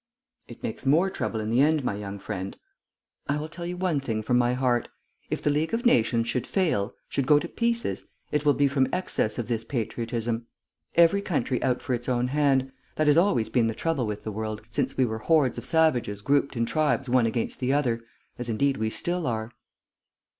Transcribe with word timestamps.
"It 0.47 0.63
makes 0.63 0.87
more 0.87 1.11
trouble 1.11 1.39
in 1.39 1.51
the 1.51 1.61
end, 1.61 1.83
my 1.83 1.93
young 1.93 2.17
friend.... 2.17 2.57
I 3.27 3.37
will 3.37 3.47
tell 3.47 3.67
you 3.67 3.77
one 3.77 3.99
thing 3.99 4.23
from 4.23 4.35
my 4.39 4.55
heart. 4.55 4.87
If 5.29 5.43
the 5.43 5.51
League 5.51 5.75
of 5.75 5.85
Nations 5.85 6.27
should 6.27 6.47
fail, 6.47 6.95
should 7.07 7.27
go 7.27 7.37
to 7.37 7.47
pieces, 7.47 8.05
it 8.31 8.43
will 8.43 8.55
be 8.55 8.67
from 8.67 8.87
excess 8.91 9.37
of 9.37 9.47
this 9.47 9.63
patriotism. 9.63 10.47
Every 10.95 11.21
country 11.21 11.61
out 11.61 11.83
for 11.83 11.93
its 11.93 12.09
own 12.09 12.29
hand. 12.29 12.71
That 12.95 13.05
has 13.05 13.15
always 13.15 13.49
been 13.49 13.67
the 13.67 13.75
trouble 13.75 14.07
with 14.07 14.23
the 14.23 14.31
world, 14.31 14.63
since 14.71 14.97
we 14.97 15.05
were 15.05 15.19
hordes 15.19 15.59
of 15.59 15.65
savages 15.65 16.23
grouped 16.23 16.55
in 16.57 16.65
tribes 16.65 17.07
one 17.07 17.27
against 17.27 17.59
the 17.59 17.71
other 17.71 18.03
as, 18.39 18.49
indeed, 18.49 18.77
we 18.77 18.89
still 18.89 19.27
are." 19.27 19.51